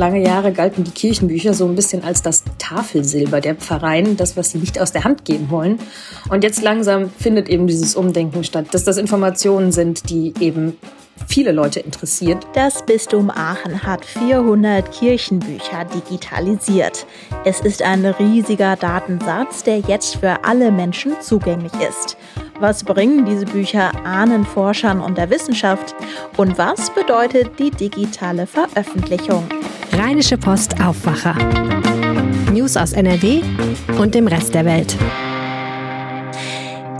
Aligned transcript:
lange 0.00 0.24
Jahre 0.24 0.50
galten 0.50 0.82
die 0.82 0.90
Kirchenbücher 0.90 1.52
so 1.52 1.66
ein 1.66 1.76
bisschen 1.76 2.02
als 2.02 2.22
das 2.22 2.42
Tafelsilber 2.58 3.40
der 3.42 3.54
Pfarreien, 3.54 4.16
das, 4.16 4.34
was 4.34 4.50
sie 4.50 4.58
nicht 4.58 4.80
aus 4.80 4.92
der 4.92 5.04
Hand 5.04 5.26
geben 5.26 5.50
wollen. 5.50 5.78
Und 6.30 6.42
jetzt 6.42 6.62
langsam 6.62 7.10
findet 7.10 7.50
eben 7.50 7.66
dieses 7.66 7.94
Umdenken 7.94 8.42
statt, 8.42 8.68
dass 8.72 8.82
das 8.82 8.96
Informationen 8.96 9.72
sind, 9.72 10.08
die 10.08 10.32
eben 10.40 10.78
viele 11.28 11.52
Leute 11.52 11.80
interessiert. 11.80 12.46
Das 12.54 12.84
Bistum 12.86 13.30
Aachen 13.30 13.82
hat 13.82 14.06
400 14.06 14.90
Kirchenbücher 14.90 15.84
digitalisiert. 15.94 17.06
Es 17.44 17.60
ist 17.60 17.82
ein 17.82 18.06
riesiger 18.06 18.76
Datensatz, 18.76 19.64
der 19.64 19.80
jetzt 19.80 20.16
für 20.16 20.44
alle 20.44 20.72
Menschen 20.72 21.12
zugänglich 21.20 21.72
ist. 21.86 22.16
Was 22.58 22.84
bringen 22.84 23.26
diese 23.26 23.44
Bücher 23.44 23.92
Ahnenforschern 24.06 25.00
und 25.00 25.18
der 25.18 25.28
Wissenschaft? 25.28 25.94
Und 26.38 26.56
was 26.56 26.88
bedeutet 26.88 27.58
die 27.58 27.70
digitale 27.70 28.46
Veröffentlichung? 28.46 29.44
Rheinische 30.02 30.38
Post 30.38 30.80
Aufwacher. 30.80 31.34
News 32.54 32.78
aus 32.78 32.94
NRW 32.94 33.42
und 33.98 34.14
dem 34.14 34.28
Rest 34.28 34.54
der 34.54 34.64
Welt. 34.64 34.96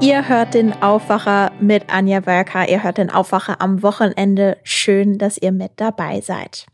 Ihr 0.03 0.29
hört 0.29 0.53
den 0.53 0.75
Aufwacher 0.83 1.51
mit 1.61 1.85
Anja 1.89 2.27
Wölker. 2.27 2.69
Ihr 2.69 2.83
hört 2.83 2.99
den 2.99 3.09
Aufwacher 3.09 3.63
am 3.63 3.83
Wochenende. 3.83 4.59
Schön, 4.65 5.17
dass 5.17 5.39
ihr 5.39 5.51
mit 5.51 5.73
dabei 5.77 6.21
seid. 6.21 6.67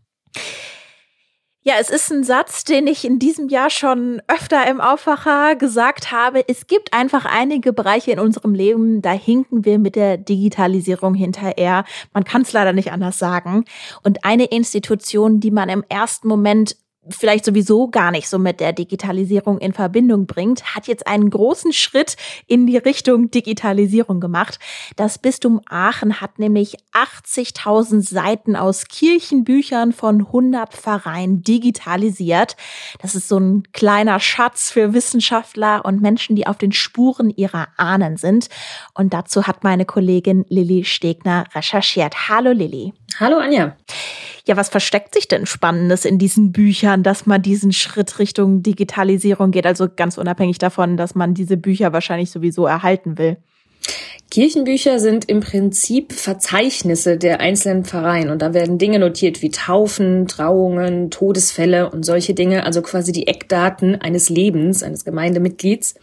Ja, 1.68 1.74
es 1.80 1.90
ist 1.90 2.12
ein 2.12 2.22
Satz, 2.22 2.62
den 2.62 2.86
ich 2.86 3.04
in 3.04 3.18
diesem 3.18 3.48
Jahr 3.48 3.70
schon 3.70 4.22
öfter 4.28 4.70
im 4.70 4.80
Aufwacher 4.80 5.56
gesagt 5.56 6.12
habe. 6.12 6.48
Es 6.48 6.68
gibt 6.68 6.92
einfach 6.92 7.24
einige 7.24 7.72
Bereiche 7.72 8.12
in 8.12 8.20
unserem 8.20 8.54
Leben, 8.54 9.02
da 9.02 9.10
hinken 9.10 9.64
wir 9.64 9.80
mit 9.80 9.96
der 9.96 10.16
Digitalisierung 10.16 11.14
hinterher. 11.14 11.84
Man 12.12 12.22
kann 12.22 12.42
es 12.42 12.52
leider 12.52 12.72
nicht 12.72 12.92
anders 12.92 13.18
sagen. 13.18 13.64
Und 14.04 14.24
eine 14.24 14.44
Institution, 14.44 15.40
die 15.40 15.50
man 15.50 15.68
im 15.68 15.82
ersten 15.88 16.28
Moment 16.28 16.76
vielleicht 17.10 17.44
sowieso 17.44 17.88
gar 17.88 18.10
nicht 18.10 18.28
so 18.28 18.38
mit 18.38 18.60
der 18.60 18.72
Digitalisierung 18.72 19.58
in 19.58 19.72
Verbindung 19.72 20.26
bringt, 20.26 20.74
hat 20.74 20.86
jetzt 20.86 21.06
einen 21.06 21.30
großen 21.30 21.72
Schritt 21.72 22.16
in 22.46 22.66
die 22.66 22.76
Richtung 22.76 23.30
Digitalisierung 23.30 24.20
gemacht. 24.20 24.58
Das 24.96 25.18
Bistum 25.18 25.60
Aachen 25.66 26.20
hat 26.20 26.38
nämlich 26.38 26.76
80.000 26.92 28.02
Seiten 28.02 28.56
aus 28.56 28.86
Kirchenbüchern 28.88 29.92
von 29.92 30.26
100 30.26 30.72
Pfarreien 30.72 31.42
digitalisiert. 31.42 32.56
Das 33.00 33.14
ist 33.14 33.28
so 33.28 33.38
ein 33.38 33.64
kleiner 33.72 34.20
Schatz 34.20 34.70
für 34.70 34.92
Wissenschaftler 34.92 35.84
und 35.84 36.00
Menschen, 36.00 36.36
die 36.36 36.46
auf 36.46 36.58
den 36.58 36.72
Spuren 36.72 37.30
ihrer 37.30 37.68
Ahnen 37.76 38.16
sind. 38.16 38.48
Und 38.94 39.12
dazu 39.12 39.46
hat 39.46 39.64
meine 39.64 39.84
Kollegin 39.84 40.44
Lilly 40.48 40.84
Stegner 40.84 41.44
recherchiert. 41.54 42.28
Hallo 42.28 42.52
Lilly. 42.52 42.92
Hallo 43.18 43.38
Anja. 43.38 43.74
Ja, 44.46 44.58
was 44.58 44.68
versteckt 44.68 45.14
sich 45.14 45.26
denn 45.26 45.46
Spannendes 45.46 46.04
in 46.04 46.18
diesen 46.18 46.52
Büchern, 46.52 47.02
dass 47.02 47.24
man 47.24 47.40
diesen 47.40 47.72
Schritt 47.72 48.18
Richtung 48.18 48.62
Digitalisierung 48.62 49.52
geht? 49.52 49.64
Also 49.64 49.88
ganz 49.94 50.18
unabhängig 50.18 50.58
davon, 50.58 50.98
dass 50.98 51.14
man 51.14 51.32
diese 51.32 51.56
Bücher 51.56 51.94
wahrscheinlich 51.94 52.30
sowieso 52.30 52.66
erhalten 52.66 53.16
will. 53.16 53.38
Kirchenbücher 54.30 54.98
sind 54.98 55.28
im 55.30 55.40
Prinzip 55.40 56.12
Verzeichnisse 56.12 57.16
der 57.16 57.40
einzelnen 57.40 57.84
Pfarreien 57.84 58.28
und 58.28 58.42
da 58.42 58.52
werden 58.52 58.76
Dinge 58.76 58.98
notiert 58.98 59.40
wie 59.40 59.50
Taufen, 59.50 60.28
Trauungen, 60.28 61.10
Todesfälle 61.10 61.90
und 61.90 62.04
solche 62.04 62.34
Dinge, 62.34 62.66
also 62.66 62.82
quasi 62.82 63.12
die 63.12 63.28
Eckdaten 63.28 63.98
eines 64.00 64.28
Lebens 64.28 64.82
eines 64.82 65.04
Gemeindemitglieds. 65.04 65.94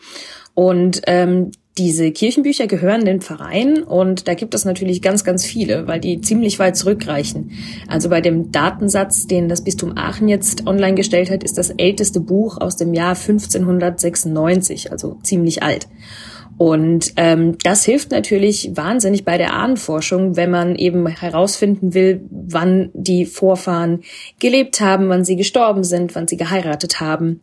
Und 0.55 1.01
ähm, 1.05 1.51
diese 1.77 2.11
Kirchenbücher 2.11 2.67
gehören 2.67 3.03
den 3.03 3.21
Verein 3.21 3.81
und 3.81 4.27
da 4.27 4.35
gibt 4.35 4.53
es 4.53 4.63
natürlich 4.63 5.01
ganz, 5.01 5.23
ganz 5.23 5.43
viele, 5.43 5.87
weil 5.87 5.99
die 5.99 6.21
ziemlich 6.21 6.59
weit 6.59 6.77
zurückreichen. 6.77 7.51
Also 7.87 8.09
bei 8.09 8.21
dem 8.21 8.51
Datensatz, 8.51 9.25
den 9.25 9.49
das 9.49 9.63
Bistum 9.63 9.97
Aachen 9.97 10.27
jetzt 10.27 10.67
online 10.67 10.93
gestellt 10.93 11.31
hat, 11.31 11.43
ist 11.43 11.57
das 11.57 11.71
älteste 11.71 12.19
Buch 12.19 12.61
aus 12.61 12.75
dem 12.75 12.93
Jahr 12.93 13.15
1596, 13.15 14.91
also 14.91 15.17
ziemlich 15.23 15.63
alt. 15.63 15.87
Und 16.57 17.13
ähm, 17.17 17.57
das 17.63 17.83
hilft 17.83 18.11
natürlich 18.11 18.71
wahnsinnig 18.75 19.25
bei 19.25 19.39
der 19.39 19.53
Ahnenforschung, 19.53 20.35
wenn 20.35 20.51
man 20.51 20.75
eben 20.75 21.07
herausfinden 21.07 21.95
will, 21.95 22.21
wann 22.29 22.91
die 22.93 23.25
Vorfahren 23.25 24.03
gelebt 24.39 24.79
haben, 24.79 25.09
wann 25.09 25.25
sie 25.25 25.35
gestorben 25.35 25.83
sind, 25.83 26.13
wann 26.13 26.27
sie 26.27 26.37
geheiratet 26.37 26.99
haben. 26.99 27.41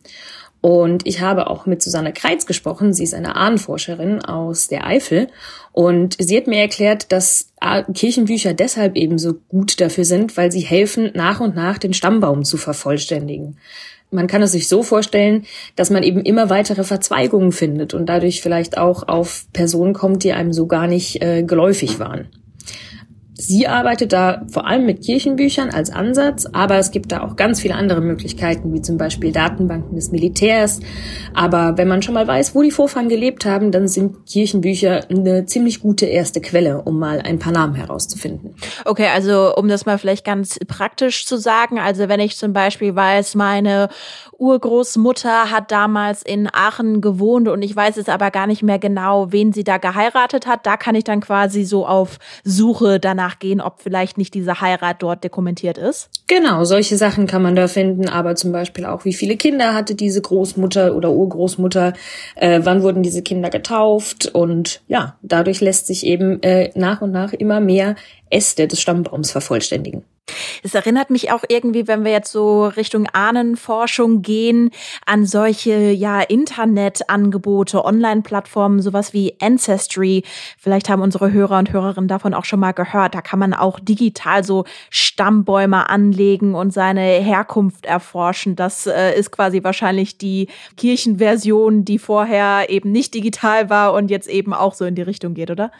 Und 0.61 1.07
ich 1.07 1.21
habe 1.21 1.49
auch 1.49 1.65
mit 1.65 1.81
Susanne 1.81 2.13
Kreitz 2.13 2.45
gesprochen. 2.45 2.93
Sie 2.93 3.03
ist 3.03 3.15
eine 3.15 3.35
Ahnenforscherin 3.35 4.23
aus 4.23 4.67
der 4.67 4.85
Eifel. 4.85 5.27
Und 5.71 6.15
sie 6.19 6.37
hat 6.37 6.45
mir 6.45 6.59
erklärt, 6.59 7.11
dass 7.11 7.51
Kirchenbücher 7.93 8.53
deshalb 8.53 8.95
eben 8.95 9.17
so 9.17 9.33
gut 9.49 9.81
dafür 9.81 10.05
sind, 10.05 10.37
weil 10.37 10.51
sie 10.51 10.59
helfen, 10.59 11.11
nach 11.15 11.39
und 11.39 11.55
nach 11.55 11.79
den 11.79 11.93
Stammbaum 11.93 12.43
zu 12.43 12.57
vervollständigen. 12.57 13.57
Man 14.11 14.27
kann 14.27 14.41
es 14.43 14.51
sich 14.51 14.67
so 14.67 14.83
vorstellen, 14.83 15.45
dass 15.75 15.89
man 15.89 16.03
eben 16.03 16.21
immer 16.21 16.49
weitere 16.49 16.83
Verzweigungen 16.83 17.53
findet 17.53 17.93
und 17.93 18.07
dadurch 18.07 18.41
vielleicht 18.41 18.77
auch 18.77 19.07
auf 19.07 19.45
Personen 19.53 19.93
kommt, 19.93 20.23
die 20.23 20.33
einem 20.33 20.51
so 20.51 20.67
gar 20.67 20.85
nicht 20.85 21.23
äh, 21.23 21.43
geläufig 21.43 21.97
waren. 21.99 22.27
Sie 23.41 23.67
arbeitet 23.67 24.13
da 24.13 24.45
vor 24.51 24.67
allem 24.67 24.85
mit 24.85 25.03
Kirchenbüchern 25.03 25.71
als 25.71 25.89
Ansatz, 25.89 26.45
aber 26.53 26.77
es 26.77 26.91
gibt 26.91 27.11
da 27.11 27.23
auch 27.23 27.35
ganz 27.35 27.59
viele 27.59 27.73
andere 27.73 27.99
Möglichkeiten, 27.99 28.71
wie 28.71 28.81
zum 28.81 28.97
Beispiel 28.97 29.31
Datenbanken 29.31 29.95
des 29.95 30.11
Militärs. 30.11 30.79
Aber 31.33 31.75
wenn 31.77 31.87
man 31.87 32.03
schon 32.03 32.13
mal 32.13 32.27
weiß, 32.27 32.53
wo 32.53 32.61
die 32.61 32.69
Vorfahren 32.69 33.09
gelebt 33.09 33.45
haben, 33.45 33.71
dann 33.71 33.87
sind 33.87 34.27
Kirchenbücher 34.27 35.09
eine 35.09 35.45
ziemlich 35.47 35.81
gute 35.81 36.05
erste 36.05 36.39
Quelle, 36.39 36.83
um 36.83 36.99
mal 36.99 37.19
ein 37.19 37.39
paar 37.39 37.51
Namen 37.51 37.73
herauszufinden. 37.73 38.53
Okay, 38.85 39.07
also 39.13 39.55
um 39.55 39.67
das 39.67 39.87
mal 39.87 39.97
vielleicht 39.97 40.23
ganz 40.23 40.59
praktisch 40.67 41.25
zu 41.25 41.37
sagen, 41.37 41.79
also 41.79 42.09
wenn 42.09 42.19
ich 42.19 42.37
zum 42.37 42.53
Beispiel 42.53 42.95
weiß, 42.95 43.33
meine 43.33 43.89
Urgroßmutter 44.37 45.51
hat 45.51 45.71
damals 45.71 46.23
in 46.23 46.47
Aachen 46.51 47.01
gewohnt 47.01 47.47
und 47.47 47.61
ich 47.61 47.75
weiß 47.75 47.95
jetzt 47.95 48.09
aber 48.09 48.31
gar 48.31 48.47
nicht 48.47 48.63
mehr 48.63 48.79
genau, 48.79 49.31
wen 49.31 49.53
sie 49.53 49.63
da 49.63 49.77
geheiratet 49.77 50.47
hat, 50.47 50.65
da 50.65 50.77
kann 50.77 50.95
ich 50.95 51.03
dann 51.03 51.21
quasi 51.21 51.63
so 51.63 51.85
auf 51.85 52.17
Suche 52.43 52.99
danach 52.99 53.30
nachgehen, 53.31 53.61
ob 53.61 53.81
vielleicht 53.81 54.17
nicht 54.17 54.33
diese 54.33 54.61
Heirat 54.61 55.01
dort 55.01 55.23
dokumentiert 55.23 55.77
ist? 55.77 56.09
Genau, 56.27 56.63
solche 56.63 56.97
Sachen 56.97 57.27
kann 57.27 57.41
man 57.41 57.55
da 57.55 57.67
finden, 57.67 58.09
aber 58.09 58.35
zum 58.35 58.51
Beispiel 58.51 58.85
auch, 58.85 59.05
wie 59.05 59.13
viele 59.13 59.37
Kinder 59.37 59.73
hatte 59.73 59.95
diese 59.95 60.21
Großmutter 60.21 60.95
oder 60.95 61.11
Urgroßmutter, 61.11 61.93
äh, 62.35 62.61
wann 62.63 62.83
wurden 62.83 63.03
diese 63.03 63.21
Kinder 63.21 63.49
getauft 63.49 64.27
und 64.27 64.81
ja, 64.87 65.15
dadurch 65.21 65.61
lässt 65.61 65.87
sich 65.87 66.05
eben 66.05 66.41
äh, 66.43 66.71
nach 66.75 67.01
und 67.01 67.11
nach 67.11 67.33
immer 67.33 67.59
mehr 67.59 67.95
Äste 68.29 68.67
des 68.67 68.81
Stammbaums 68.81 69.31
vervollständigen. 69.31 70.03
Es 70.63 70.75
erinnert 70.75 71.09
mich 71.09 71.31
auch 71.31 71.43
irgendwie, 71.47 71.87
wenn 71.87 72.03
wir 72.03 72.11
jetzt 72.11 72.31
so 72.31 72.65
Richtung 72.65 73.07
Ahnenforschung 73.07 74.21
gehen, 74.21 74.71
an 75.05 75.25
solche 75.25 75.91
ja 75.91 76.21
Internetangebote, 76.21 77.83
Online-Plattformen, 77.83 78.81
sowas 78.81 79.13
wie 79.13 79.35
Ancestry. 79.41 80.23
Vielleicht 80.57 80.89
haben 80.89 81.01
unsere 81.01 81.31
Hörer 81.31 81.59
und 81.59 81.71
Hörerinnen 81.73 82.07
davon 82.07 82.33
auch 82.33 82.45
schon 82.45 82.59
mal 82.59 82.71
gehört. 82.71 83.15
Da 83.15 83.21
kann 83.21 83.39
man 83.39 83.53
auch 83.53 83.79
digital 83.79 84.43
so 84.43 84.65
Stammbäume 84.89 85.89
anlegen 85.89 86.55
und 86.55 86.71
seine 86.71 87.01
Herkunft 87.01 87.85
erforschen. 87.85 88.55
Das 88.55 88.87
äh, 88.87 89.17
ist 89.17 89.31
quasi 89.31 89.63
wahrscheinlich 89.63 90.17
die 90.17 90.47
Kirchenversion, 90.77 91.85
die 91.85 91.99
vorher 91.99 92.69
eben 92.69 92.91
nicht 92.91 93.13
digital 93.13 93.69
war 93.69 93.93
und 93.93 94.09
jetzt 94.09 94.29
eben 94.29 94.53
auch 94.53 94.73
so 94.73 94.85
in 94.85 94.95
die 94.95 95.01
Richtung 95.01 95.33
geht, 95.33 95.51
oder? 95.51 95.71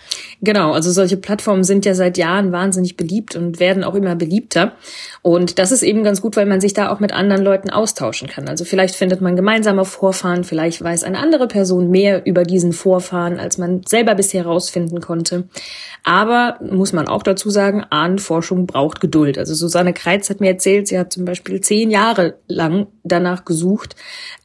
Genau, 0.42 0.74
also 0.74 0.92
solche 0.92 1.18
Plattformen 1.18 1.64
sind 1.64 1.86
ja 1.86 1.94
seit 1.94 2.18
Jahren 2.18 2.52
wahnsinnig 2.52 2.98
beliebt 2.98 3.36
und 3.36 3.60
werden 3.60 3.84
auch 3.84 3.96
immer 3.96 4.16
beliebter 4.16 4.41
beliebter. 4.42 4.74
Und 5.22 5.60
das 5.60 5.72
ist 5.72 5.84
eben 5.84 6.04
ganz 6.04 6.22
gut, 6.22 6.36
weil 6.36 6.46
man 6.46 6.62
sich 6.62 6.74
da 6.74 6.92
auch 6.92 7.00
mit 7.00 7.14
anderen 7.14 7.44
Leuten 7.44 7.70
austauschen 7.70 8.28
kann. 8.28 8.48
Also 8.48 8.66
vielleicht 8.66 8.96
findet 8.96 9.22
man 9.22 9.36
gemeinsame 9.36 9.86
Vorfahren, 9.86 10.44
vielleicht 10.44 10.84
weiß 10.84 11.04
eine 11.04 11.20
andere 11.20 11.48
Person 11.48 11.90
mehr 11.90 12.26
über 12.26 12.44
diesen 12.44 12.74
Vorfahren, 12.74 13.40
als 13.40 13.58
man 13.58 13.84
selber 13.86 14.16
bisher 14.16 14.44
herausfinden 14.44 15.00
konnte. 15.00 15.44
Aber 16.04 16.58
muss 16.62 16.94
man 16.94 17.08
auch 17.08 17.24
dazu 17.24 17.50
sagen, 17.50 17.86
Ahnenforschung 17.90 18.66
braucht 18.66 19.00
Geduld. 19.00 19.38
Also 19.38 19.54
Susanne 19.54 19.94
Kreitz 19.94 20.30
hat 20.30 20.40
mir 20.40 20.50
erzählt, 20.50 20.88
sie 20.88 20.98
hat 20.98 21.14
zum 21.14 21.26
Beispiel 21.26 21.62
zehn 21.62 21.92
Jahre 21.92 22.36
lang 22.48 22.88
danach 23.04 23.46
gesucht, 23.46 23.96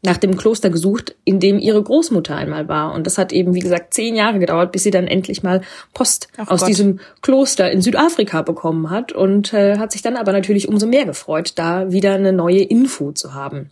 nach 0.03 0.17
dem 0.17 0.37
Kloster 0.37 0.71
gesucht, 0.71 1.15
in 1.25 1.41
dem 1.41 1.59
ihre 1.59 1.83
Großmutter 1.83 2.35
einmal 2.35 2.69
war. 2.69 2.95
Und 2.95 3.07
das 3.07 3.19
hat 3.19 3.33
eben, 3.33 3.55
wie 3.55 3.61
gesagt, 3.61 3.95
zehn 3.95 4.15
Jahre 4.15 4.39
gedauert, 4.39 4.73
bis 4.73 4.83
sie 4.83 4.91
dann 4.91 5.07
endlich 5.07 5.43
mal 5.43 5.63
Post 5.95 6.29
Ach 6.37 6.49
aus 6.49 6.61
Gott. 6.61 6.69
diesem 6.69 7.01
Kloster 7.23 7.71
in 7.71 7.81
Südafrika 7.81 8.43
bekommen 8.43 8.91
hat 8.91 9.13
und 9.13 9.53
äh, 9.53 9.79
hat 9.79 9.93
sich 9.93 10.03
dann 10.03 10.17
aber 10.17 10.33
natürlich 10.33 10.69
umso 10.69 10.87
mehr 10.87 11.05
gefreut, 11.05 11.53
da 11.57 11.93
wieder 11.93 12.15
eine 12.15 12.33
neue 12.33 12.63
Info 12.63 13.13
zu 13.13 13.35
haben. 13.35 13.71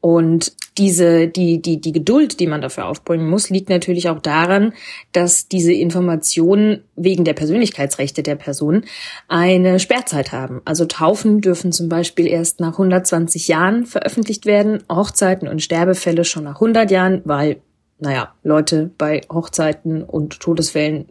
Und 0.00 0.52
diese, 0.78 1.26
die, 1.26 1.62
die, 1.62 1.80
die 1.80 1.92
Geduld, 1.92 2.38
die 2.38 2.46
man 2.46 2.60
dafür 2.60 2.86
aufbringen 2.86 3.28
muss, 3.28 3.48
liegt 3.48 3.70
natürlich 3.70 4.08
auch 4.08 4.20
daran, 4.20 4.74
dass 5.12 5.48
diese 5.48 5.72
Informationen 5.72 6.84
wegen 6.96 7.24
der 7.24 7.32
Persönlichkeitsrechte 7.32 8.22
der 8.22 8.36
Person 8.36 8.84
eine 9.26 9.80
Sperrzeit 9.80 10.32
haben. 10.32 10.60
Also 10.64 10.84
Taufen 10.84 11.40
dürfen 11.40 11.72
zum 11.72 11.88
Beispiel 11.88 12.26
erst 12.26 12.60
nach 12.60 12.72
120 12.72 13.48
Jahren 13.48 13.86
veröffentlicht 13.86 14.44
werden, 14.44 14.82
Hochzeiten 14.90 15.48
und 15.48 15.62
Sterbefälle 15.62 16.24
schon 16.24 16.44
nach 16.44 16.56
100 16.56 16.90
Jahren, 16.90 17.22
weil, 17.24 17.62
naja, 17.98 18.34
Leute 18.42 18.90
bei 18.98 19.22
Hochzeiten 19.32 20.02
und 20.02 20.40
Todesfällen 20.40 21.08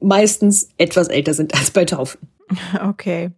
meistens 0.00 0.68
etwas 0.76 1.08
älter 1.08 1.34
sind 1.34 1.54
als 1.54 1.70
bei 1.70 1.84
Taufen. 1.84 2.20
Okay. 2.82 3.30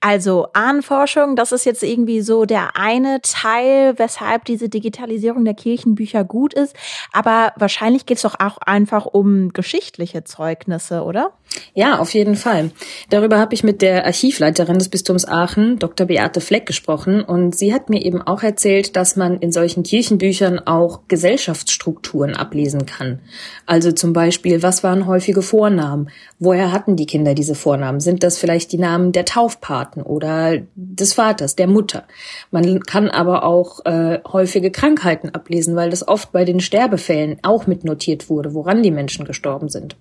Also 0.00 0.46
Ahnenforschung, 0.52 1.34
das 1.34 1.50
ist 1.50 1.64
jetzt 1.64 1.82
irgendwie 1.82 2.20
so 2.20 2.44
der 2.44 2.76
eine 2.76 3.20
Teil, 3.20 3.98
weshalb 3.98 4.44
diese 4.44 4.68
Digitalisierung 4.68 5.44
der 5.44 5.54
Kirchenbücher 5.54 6.22
gut 6.22 6.54
ist. 6.54 6.76
Aber 7.12 7.52
wahrscheinlich 7.56 8.06
geht 8.06 8.18
es 8.18 8.22
doch 8.22 8.36
auch 8.38 8.58
einfach 8.58 9.06
um 9.06 9.52
geschichtliche 9.52 10.22
Zeugnisse, 10.22 11.02
oder? 11.02 11.32
Ja, 11.74 11.98
auf 11.98 12.14
jeden 12.14 12.36
Fall. 12.36 12.70
Darüber 13.10 13.38
habe 13.38 13.54
ich 13.54 13.64
mit 13.64 13.82
der 13.82 14.04
Archivleiterin 14.04 14.78
des 14.78 14.88
Bistums 14.88 15.26
Aachen, 15.26 15.78
Dr. 15.78 16.06
Beate 16.06 16.40
Fleck, 16.40 16.66
gesprochen. 16.66 17.22
Und 17.22 17.56
sie 17.56 17.72
hat 17.72 17.88
mir 17.88 18.04
eben 18.04 18.20
auch 18.20 18.42
erzählt, 18.42 18.96
dass 18.96 19.16
man 19.16 19.38
in 19.38 19.52
solchen 19.52 19.82
Kirchenbüchern 19.82 20.60
auch 20.60 21.00
Gesellschaftsstrukturen 21.08 22.34
ablesen 22.34 22.86
kann. 22.86 23.20
Also 23.66 23.92
zum 23.92 24.12
Beispiel, 24.12 24.62
was 24.62 24.84
waren 24.84 25.06
häufige 25.06 25.42
Vornamen? 25.42 26.10
Woher 26.38 26.72
hatten 26.72 26.96
die 26.96 27.06
Kinder 27.06 27.34
diese 27.34 27.54
Vornamen? 27.54 28.00
Sind 28.00 28.22
das 28.22 28.38
vielleicht 28.38 28.72
die 28.72 28.78
Namen 28.78 29.12
der 29.12 29.24
Taufpaten 29.24 30.02
oder 30.02 30.58
des 30.74 31.14
Vaters, 31.14 31.56
der 31.56 31.66
Mutter? 31.66 32.04
Man 32.50 32.80
kann 32.80 33.08
aber 33.08 33.44
auch 33.44 33.84
äh, 33.84 34.20
häufige 34.30 34.70
Krankheiten 34.70 35.30
ablesen, 35.30 35.76
weil 35.76 35.90
das 35.90 36.06
oft 36.06 36.32
bei 36.32 36.44
den 36.44 36.60
Sterbefällen 36.60 37.38
auch 37.42 37.66
mitnotiert 37.66 38.30
wurde, 38.30 38.54
woran 38.54 38.82
die 38.82 38.90
Menschen 38.90 39.24
gestorben 39.24 39.68
sind. 39.68 39.96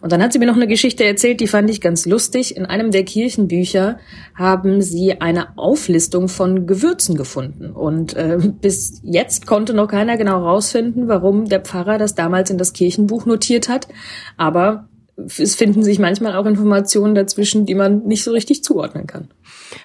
Und 0.00 0.12
dann 0.12 0.22
hat 0.22 0.32
sie 0.32 0.38
mir 0.38 0.46
noch 0.46 0.56
eine 0.56 0.66
Geschichte 0.66 0.95
erzählt, 1.04 1.40
die 1.40 1.46
fand 1.46 1.68
ich 1.70 1.80
ganz 1.80 2.06
lustig. 2.06 2.56
In 2.56 2.66
einem 2.66 2.90
der 2.90 3.04
Kirchenbücher 3.04 3.98
haben 4.34 4.82
sie 4.82 5.20
eine 5.20 5.58
Auflistung 5.58 6.28
von 6.28 6.66
Gewürzen 6.66 7.16
gefunden. 7.16 7.70
Und 7.70 8.14
äh, 8.14 8.38
bis 8.60 9.00
jetzt 9.02 9.46
konnte 9.46 9.74
noch 9.74 9.88
keiner 9.88 10.16
genau 10.16 10.42
rausfinden, 10.42 11.08
warum 11.08 11.46
der 11.46 11.60
Pfarrer 11.60 11.98
das 11.98 12.14
damals 12.14 12.50
in 12.50 12.58
das 12.58 12.72
Kirchenbuch 12.72 13.26
notiert 13.26 13.68
hat. 13.68 13.88
Aber 14.36 14.88
es 15.16 15.54
finden 15.54 15.82
sich 15.82 15.98
manchmal 15.98 16.36
auch 16.36 16.46
Informationen 16.46 17.14
dazwischen, 17.14 17.66
die 17.66 17.74
man 17.74 18.04
nicht 18.04 18.22
so 18.22 18.32
richtig 18.32 18.62
zuordnen 18.62 19.06
kann. 19.06 19.28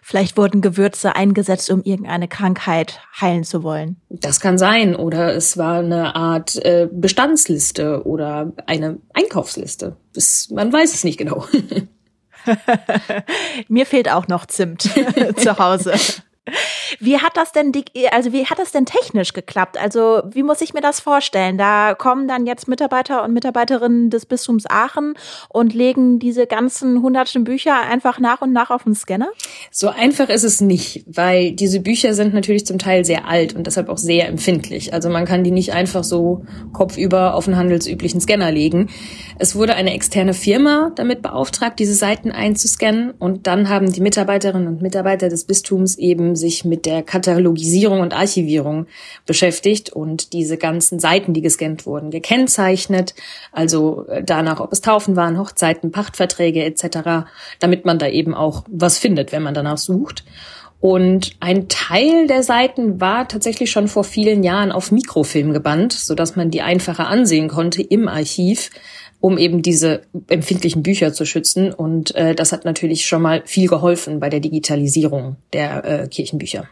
Vielleicht 0.02 0.38
wurden 0.38 0.62
Gewürze 0.62 1.16
eingesetzt, 1.16 1.70
um 1.72 1.82
irgendeine 1.84 2.28
Krankheit 2.28 3.00
heilen 3.20 3.44
zu 3.44 3.64
wollen. 3.64 3.98
Das 4.10 4.40
kann 4.40 4.58
sein. 4.58 4.96
Oder 4.96 5.34
es 5.34 5.58
war 5.58 5.80
eine 5.80 6.16
Art 6.16 6.58
äh, 6.64 6.88
Bestandsliste 6.92 8.06
oder 8.06 8.52
eine 8.68 9.00
Einkaufsliste. 9.14 9.96
Das, 10.14 10.50
man 10.52 10.72
weiß 10.72 10.94
es 10.94 11.04
nicht 11.04 11.18
genau. 11.18 11.46
Mir 13.68 13.86
fehlt 13.86 14.10
auch 14.12 14.28
noch 14.28 14.46
Zimt 14.46 14.82
zu 15.36 15.58
Hause. 15.58 15.94
Wie 17.04 17.18
hat 17.18 17.36
das 17.36 17.52
denn, 17.52 17.72
also 18.12 18.32
wie 18.32 18.46
hat 18.46 18.60
das 18.60 18.72
denn 18.72 18.86
technisch 18.86 19.34
geklappt? 19.34 19.76
Also 19.82 20.22
wie 20.30 20.44
muss 20.44 20.62
ich 20.62 20.76
mir 20.76 20.82
das 20.82 21.00
vorstellen? 21.00 21.58
Da 21.58 21.96
kommen 21.96 22.28
dann 22.28 22.46
jetzt 22.46 22.68
Mitarbeiter 22.68 23.24
und 23.24 23.34
Mitarbeiterinnen 23.34 24.12
des 24.12 24.28
Bistums 24.28 24.70
Aachen 24.70 25.16
und 25.50 25.74
legen 25.74 26.20
diese 26.20 26.46
ganzen 26.46 27.02
hunderten 27.02 27.44
Bücher 27.44 27.74
einfach 27.82 28.20
nach 28.20 28.44
und 28.44 28.54
nach 28.54 28.70
auf 28.70 28.84
den 28.84 28.94
Scanner? 28.94 29.30
So 29.72 29.90
einfach 29.90 30.30
ist 30.30 30.44
es 30.44 30.62
nicht, 30.62 31.04
weil 31.08 31.54
diese 31.54 31.80
Bücher 31.80 32.14
sind 32.14 32.36
natürlich 32.36 32.68
zum 32.68 32.78
Teil 32.78 33.04
sehr 33.04 33.28
alt 33.28 33.56
und 33.56 33.66
deshalb 33.66 33.90
auch 33.90 33.98
sehr 33.98 34.28
empfindlich. 34.28 34.94
Also 34.94 35.10
man 35.10 35.26
kann 35.26 35.44
die 35.44 35.50
nicht 35.50 35.74
einfach 35.74 36.04
so 36.04 36.46
kopfüber 36.72 37.34
auf 37.34 37.48
einen 37.48 37.58
handelsüblichen 37.58 38.22
Scanner 38.22 38.52
legen. 38.52 38.92
Es 39.40 39.56
wurde 39.56 39.74
eine 39.74 39.96
externe 39.96 40.36
Firma 40.36 40.92
damit 40.96 41.24
beauftragt, 41.24 41.80
diese 41.80 41.96
Seiten 41.96 42.30
einzuscannen 42.30 43.10
und 43.18 43.48
dann 43.48 43.70
haben 43.70 43.92
die 43.92 44.02
Mitarbeiterinnen 44.02 44.68
und 44.68 44.84
Mitarbeiter 44.84 45.30
des 45.30 45.46
Bistums 45.46 45.98
eben 45.98 46.36
sich 46.36 46.64
mit 46.64 46.86
der 46.86 46.91
Katalogisierung 47.00 48.02
und 48.02 48.14
Archivierung 48.14 48.88
beschäftigt 49.26 49.90
und 49.90 50.34
diese 50.34 50.58
ganzen 50.58 51.00
Seiten, 51.00 51.34
die 51.34 51.42
gescannt 51.42 51.86
wurden, 51.86 52.12
gekennzeichnet, 52.12 53.16
also 53.52 54.06
äh, 54.08 54.24
danach, 54.24 54.60
ob 54.60 54.74
es 54.74 54.82
Taufen 54.82 55.16
waren, 55.16 55.40
Hochzeiten, 55.40 55.92
Pachtverträge 55.92 56.64
etc., 56.64 57.28
damit 57.60 57.86
man 57.86 58.00
da 58.00 58.08
eben 58.08 58.34
auch 58.34 58.64
was 58.70 58.98
findet, 58.98 59.32
wenn 59.32 59.44
man 59.44 59.54
danach 59.54 59.78
sucht. 59.78 60.26
Und 60.82 61.36
ein 61.40 61.70
Teil 61.70 62.26
der 62.26 62.42
Seiten 62.42 63.00
war 63.00 63.28
tatsächlich 63.28 63.70
schon 63.70 63.88
vor 63.88 64.04
vielen 64.04 64.44
Jahren 64.44 64.72
auf 64.72 64.92
Mikrofilm 64.92 65.54
gebannt, 65.54 65.94
so 65.94 66.16
dass 66.16 66.36
man 66.36 66.50
die 66.50 66.64
einfacher 66.64 67.08
ansehen 67.08 67.48
konnte 67.48 67.84
im 67.84 68.08
Archiv 68.08 68.72
um 69.22 69.38
eben 69.38 69.62
diese 69.62 70.02
empfindlichen 70.28 70.84
Bücher 70.84 71.14
zu 71.14 71.26
schützen. 71.26 71.72
Und 71.72 72.14
äh, 72.16 72.36
das 72.36 72.52
hat 72.52 72.66
natürlich 72.66 73.06
schon 73.06 73.22
mal 73.22 73.44
viel 73.46 73.70
geholfen 73.70 74.20
bei 74.20 74.30
der 74.30 74.40
Digitalisierung 74.40 75.38
der 75.54 75.86
äh, 75.86 76.08
Kirchenbücher. 76.08 76.68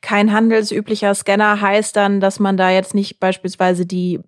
Kein 0.00 0.32
handelsüblicher 0.32 1.14
Scanner 1.14 1.60
heißt 1.60 1.96
dann, 1.96 2.20
dass 2.20 2.40
man 2.40 2.56
da 2.56 2.70
jetzt 2.70 2.94
nicht 2.94 3.20
beispielsweise 3.20 3.86
die, 3.86 4.20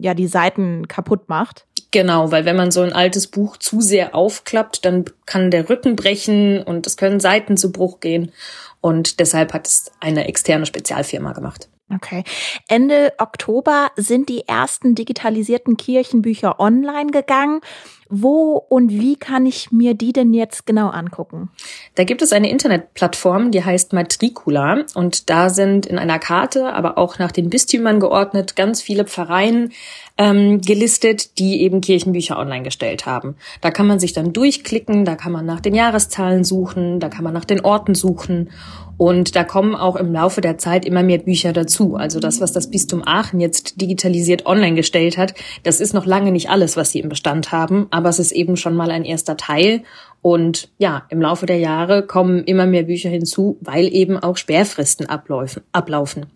ja, 0.00 0.14
die 0.14 0.26
Seiten 0.26 0.88
kaputt 0.88 1.28
macht. 1.28 1.66
Genau, 1.90 2.32
weil 2.32 2.44
wenn 2.44 2.56
man 2.56 2.72
so 2.72 2.80
ein 2.80 2.92
altes 2.92 3.28
Buch 3.28 3.56
zu 3.56 3.80
sehr 3.80 4.14
aufklappt, 4.14 4.84
dann 4.84 5.04
kann 5.26 5.50
der 5.50 5.68
Rücken 5.68 5.94
brechen 5.94 6.62
und 6.62 6.86
es 6.86 6.96
können 6.96 7.20
Seiten 7.20 7.56
zu 7.56 7.70
Bruch 7.70 8.00
gehen. 8.00 8.32
Und 8.80 9.20
deshalb 9.20 9.52
hat 9.52 9.66
es 9.66 9.92
eine 10.00 10.26
externe 10.26 10.66
Spezialfirma 10.66 11.32
gemacht. 11.32 11.68
Okay. 11.92 12.24
Ende 12.68 13.12
Oktober 13.18 13.88
sind 13.96 14.30
die 14.30 14.48
ersten 14.48 14.94
digitalisierten 14.94 15.76
Kirchenbücher 15.76 16.58
online 16.58 17.10
gegangen. 17.10 17.60
Wo 18.08 18.64
und 18.68 18.90
wie 18.90 19.16
kann 19.16 19.44
ich 19.44 19.72
mir 19.72 19.94
die 19.94 20.12
denn 20.12 20.34
jetzt 20.34 20.66
genau 20.66 20.88
angucken? 20.88 21.50
Da 21.94 22.04
gibt 22.04 22.22
es 22.22 22.32
eine 22.32 22.50
Internetplattform, 22.50 23.50
die 23.50 23.64
heißt 23.64 23.92
Matricula 23.92 24.84
und 24.94 25.30
da 25.30 25.50
sind 25.50 25.86
in 25.86 25.98
einer 25.98 26.18
Karte, 26.18 26.72
aber 26.72 26.96
auch 26.96 27.18
nach 27.18 27.32
den 27.32 27.50
Bistümern 27.50 28.00
geordnet, 28.00 28.56
ganz 28.56 28.82
viele 28.82 29.04
Pfarreien 29.04 29.72
ähm, 30.16 30.60
gelistet, 30.60 31.38
die 31.38 31.62
eben 31.62 31.80
Kirchenbücher 31.80 32.38
online 32.38 32.62
gestellt 32.62 33.06
haben. 33.06 33.36
Da 33.62 33.70
kann 33.70 33.86
man 33.86 33.98
sich 33.98 34.12
dann 34.12 34.32
durchklicken, 34.32 35.04
da 35.04 35.16
kann 35.16 35.32
man 35.32 35.46
nach 35.46 35.60
den 35.60 35.74
Jahreszahlen 35.74 36.44
suchen, 36.44 37.00
da 37.00 37.08
kann 37.08 37.24
man 37.24 37.32
nach 37.32 37.46
den 37.46 37.60
Orten 37.60 37.94
suchen 37.94 38.50
und 38.96 39.34
da 39.36 39.44
kommen 39.44 39.74
auch 39.74 39.96
im 39.96 40.12
Laufe 40.12 40.40
der 40.40 40.58
Zeit 40.58 40.84
immer 40.84 41.02
mehr 41.02 41.18
Bücher 41.18 41.52
dazu. 41.52 41.96
Also 41.96 42.20
das, 42.20 42.40
was 42.40 42.52
das 42.52 42.70
Bistum 42.70 43.02
Aachen 43.04 43.40
jetzt 43.40 43.80
digitalisiert 43.80 44.46
online 44.46 44.76
gestellt 44.76 45.18
hat, 45.18 45.34
das 45.62 45.80
ist 45.80 45.94
noch 45.94 46.06
lange 46.06 46.32
nicht 46.32 46.50
alles, 46.50 46.76
was 46.76 46.92
sie 46.92 47.00
im 47.00 47.08
Bestand 47.08 47.52
haben, 47.52 47.86
aber 47.90 48.08
es 48.08 48.18
ist 48.18 48.32
eben 48.32 48.56
schon 48.56 48.76
mal 48.76 48.90
ein 48.90 49.04
erster 49.04 49.36
Teil. 49.36 49.82
Und 50.22 50.70
ja, 50.78 51.04
im 51.10 51.20
Laufe 51.20 51.46
der 51.46 51.58
Jahre 51.58 52.06
kommen 52.06 52.44
immer 52.44 52.66
mehr 52.66 52.84
Bücher 52.84 53.10
hinzu, 53.10 53.58
weil 53.60 53.92
eben 53.94 54.16
auch 54.18 54.36
Sperrfristen 54.36 55.06
ablaufen. 55.08 56.26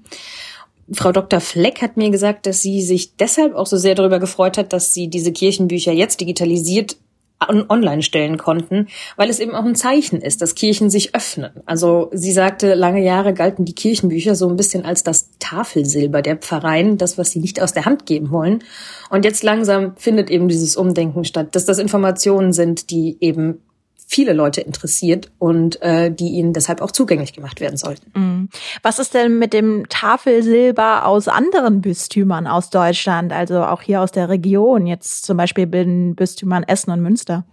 Frau 0.92 1.12
Dr. 1.12 1.40
Fleck 1.40 1.82
hat 1.82 1.96
mir 1.96 2.10
gesagt, 2.10 2.46
dass 2.46 2.62
sie 2.62 2.82
sich 2.82 3.16
deshalb 3.16 3.54
auch 3.54 3.66
so 3.66 3.76
sehr 3.76 3.94
darüber 3.94 4.18
gefreut 4.18 4.56
hat, 4.58 4.72
dass 4.72 4.94
sie 4.94 5.08
diese 5.08 5.32
Kirchenbücher 5.32 5.92
jetzt 5.92 6.20
digitalisiert 6.20 6.96
online 7.40 8.02
stellen 8.02 8.36
konnten, 8.36 8.88
weil 9.16 9.30
es 9.30 9.38
eben 9.38 9.54
auch 9.54 9.64
ein 9.64 9.76
Zeichen 9.76 10.20
ist, 10.20 10.42
dass 10.42 10.54
Kirchen 10.54 10.90
sich 10.90 11.14
öffnen. 11.14 11.50
Also 11.66 12.10
sie 12.12 12.32
sagte, 12.32 12.74
lange 12.74 13.02
Jahre 13.02 13.32
galten 13.32 13.64
die 13.64 13.74
Kirchenbücher 13.74 14.34
so 14.34 14.48
ein 14.48 14.56
bisschen 14.56 14.84
als 14.84 15.04
das 15.04 15.30
Tafelsilber 15.38 16.22
der 16.22 16.36
Pfarreien, 16.36 16.98
das, 16.98 17.16
was 17.16 17.30
sie 17.30 17.38
nicht 17.38 17.62
aus 17.62 17.72
der 17.72 17.84
Hand 17.84 18.06
geben 18.06 18.30
wollen. 18.30 18.64
Und 19.10 19.24
jetzt 19.24 19.44
langsam 19.44 19.96
findet 19.96 20.30
eben 20.30 20.48
dieses 20.48 20.76
Umdenken 20.76 21.24
statt, 21.24 21.54
dass 21.54 21.64
das 21.64 21.78
Informationen 21.78 22.52
sind, 22.52 22.90
die 22.90 23.16
eben 23.20 23.62
viele 24.10 24.32
Leute 24.32 24.62
interessiert 24.62 25.30
und 25.38 25.80
äh, 25.82 26.10
die 26.10 26.28
ihnen 26.30 26.54
deshalb 26.54 26.80
auch 26.80 26.90
zugänglich 26.90 27.34
gemacht 27.34 27.60
werden 27.60 27.76
sollten. 27.76 28.10
Mhm. 28.18 28.48
Was 28.82 28.98
ist 28.98 29.12
denn 29.12 29.38
mit 29.38 29.52
dem 29.52 29.86
Tafelsilber 29.90 31.04
aus 31.04 31.28
anderen 31.28 31.82
Bistümern 31.82 32.46
aus 32.46 32.70
Deutschland, 32.70 33.34
also 33.34 33.62
auch 33.62 33.82
hier 33.82 34.00
aus 34.00 34.10
der 34.10 34.30
Region, 34.30 34.86
jetzt 34.86 35.26
zum 35.26 35.36
Beispiel 35.36 35.66
bin 35.66 36.14
Bistümern 36.14 36.62
Essen 36.62 36.90
und 36.90 37.02
Münster? 37.02 37.44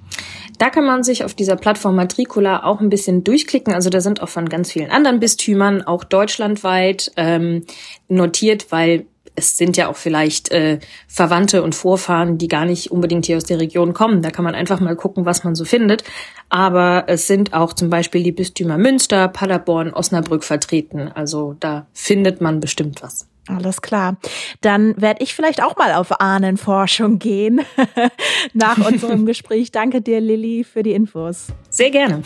Da 0.58 0.70
kann 0.70 0.86
man 0.86 1.04
sich 1.04 1.26
auf 1.26 1.34
dieser 1.34 1.58
Plattform 1.58 1.98
Matricula 1.98 2.64
auch 2.64 2.80
ein 2.80 2.90
bisschen 2.90 3.26
durchklicken. 3.26 3.74
Also 3.74 3.90
da 3.90 4.00
sind 4.00 4.22
auch 4.22 4.30
von 4.30 4.48
ganz 4.48 4.72
vielen 4.72 4.92
anderen 4.92 5.20
Bistümern, 5.20 5.82
auch 5.82 6.06
deutschlandweit, 6.06 7.12
ähm, 7.18 7.66
notiert, 8.08 8.72
weil 8.72 9.08
es 9.36 9.58
sind 9.58 9.78
ja 9.78 9.90
auch 9.90 9.96
vielleicht 9.96 10.52
äh, 10.52 10.80
Verwandte 11.08 11.64
und 11.64 11.76
Vorfahren, 11.76 12.38
die 12.38 12.48
gar 12.48 12.66
nicht 12.66 12.92
unbedingt 12.92 13.26
hier 13.26 13.38
aus 13.38 13.44
der 13.44 13.60
Region 13.60 13.94
kommen. 13.94 14.22
Da 14.22 14.32
kann 14.32 14.46
man 14.46 14.56
einfach 14.56 14.80
mal 14.80 14.96
gucken, 14.96 15.26
was 15.26 15.44
man 15.44 15.56
so 15.56 15.66
findet. 15.66 16.04
Aber 16.50 17.06
es 17.08 17.28
sind 17.28 17.54
auch 17.54 17.74
zum 17.74 17.90
Beispiel 17.90 18.24
die 18.24 18.32
Bistümer 18.32 18.78
Münster, 18.78 19.28
Paderborn, 19.28 19.94
Osnabrück 19.94 20.44
vertreten. 20.44 21.12
Also 21.14 21.56
da 21.60 21.88
findet 21.94 22.42
man 22.42 22.60
bestimmt 22.60 23.02
was. 23.02 23.28
Alles 23.48 23.82
klar. 23.82 24.18
Dann 24.62 25.00
werde 25.00 25.24
ich 25.24 25.36
vielleicht 25.36 25.62
auch 25.62 25.76
mal 25.78 25.94
auf 25.94 26.20
Ahnenforschung 26.20 27.20
gehen 27.20 27.62
nach 28.54 28.78
unserem 28.78 29.26
Gespräch. 29.26 29.72
Danke 29.72 30.02
dir, 30.02 30.20
Lilly, 30.20 30.64
für 30.64 30.82
die 30.82 30.94
Infos. 30.94 31.48
Sehr 31.70 31.92
gerne. 31.92 32.24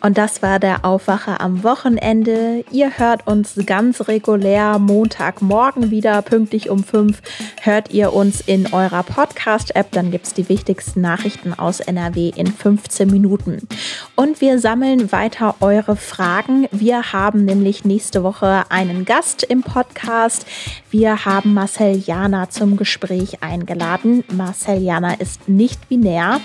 Und 0.00 0.16
das 0.16 0.40
war 0.40 0.58
der 0.58 0.84
Aufwacher 0.84 1.40
am 1.40 1.62
Wochenende. 1.62 2.64
Ihr 2.70 2.96
hört 2.98 3.26
uns 3.26 3.54
ganz 3.66 4.08
regulär 4.08 4.78
Montagmorgen 4.78 5.90
wieder, 5.90 6.22
pünktlich 6.22 6.70
um 6.70 6.84
fünf. 6.84 7.20
Hört 7.60 7.92
ihr 7.92 8.14
uns 8.14 8.40
in 8.40 8.72
eurer 8.72 9.02
Podcast-App, 9.02 9.92
dann 9.92 10.10
gibt's 10.10 10.32
die 10.32 10.48
wichtigsten 10.48 11.02
Nachrichten 11.02 11.52
aus 11.52 11.80
NRW 11.80 12.32
in 12.34 12.46
15 12.46 13.08
Minuten. 13.08 13.68
Und 14.16 14.40
wir 14.40 14.58
sammeln 14.58 15.12
weiter 15.12 15.56
eure 15.60 15.96
Fragen. 15.96 16.66
Wir 16.72 17.12
haben 17.12 17.44
nämlich 17.44 17.84
nächste 17.84 18.22
Woche 18.22 18.64
einen 18.70 19.04
Gast 19.04 19.42
im 19.42 19.62
Podcast. 19.62 20.46
Wir 20.90 21.26
haben 21.26 21.52
Marcel 21.52 21.98
Jana 21.98 22.48
zum 22.48 22.76
Gespräch 22.78 23.42
eingeladen. 23.42 24.24
Marcel 24.32 24.82
Jana 24.82 25.14
ist 25.14 25.48
nicht 25.48 25.88
binär 25.90 26.40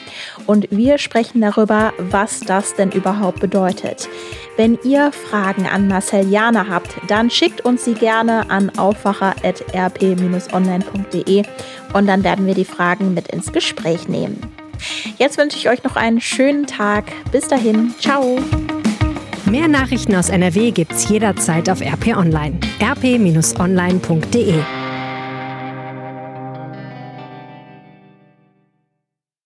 und 0.45 0.67
wir 0.71 0.97
sprechen 0.97 1.39
darüber, 1.39 1.93
was 1.97 2.41
das 2.41 2.75
denn 2.75 2.91
überhaupt 2.91 3.44
bedeutet. 3.45 4.09
Wenn 4.57 4.79
ihr 4.83 5.11
Fragen 5.11 5.67
an 5.67 5.87
Marcel 5.87 6.27
Jana 6.27 6.65
habt, 6.67 6.89
dann 7.07 7.29
schickt 7.29 7.61
uns 7.61 7.85
sie 7.85 7.93
gerne 7.93 8.49
an 8.49 8.71
aufwacher.rp-online.de 8.75 11.43
und 11.93 12.07
dann 12.07 12.23
werden 12.23 12.47
wir 12.47 12.55
die 12.55 12.65
Fragen 12.65 13.13
mit 13.13 13.27
ins 13.27 13.51
Gespräch 13.51 14.07
nehmen. 14.07 14.41
Jetzt 15.17 15.37
wünsche 15.37 15.57
ich 15.57 15.69
euch 15.69 15.83
noch 15.83 15.95
einen 15.95 16.21
schönen 16.21 16.65
Tag. 16.65 17.05
Bis 17.31 17.47
dahin, 17.47 17.93
ciao. 17.99 18.39
Mehr 19.45 19.67
Nachrichten 19.67 20.15
aus 20.15 20.29
NRW 20.29 20.71
gibt's 20.71 21.07
jederzeit 21.07 21.69
auf 21.69 21.81
RP 21.81 22.17
Online. 22.17 22.57
rp-online.de 22.81 24.55